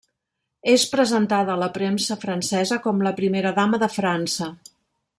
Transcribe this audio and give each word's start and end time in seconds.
És 0.75 0.85
presentada 0.93 1.53
a 1.55 1.57
la 1.63 1.67
premsa 1.77 2.17
francesa 2.23 2.81
com 2.87 3.07
la 3.09 3.15
primera 3.23 3.53
dama 3.63 3.83
de 3.87 3.95
França. 3.99 4.53